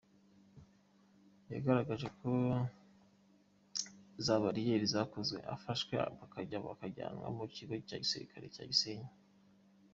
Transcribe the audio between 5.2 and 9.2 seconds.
abafashwe bakajya banajyanwa mu kigo cya gisirikare cya Gisenyi.